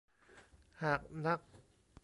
[0.83, 1.39] หากนัก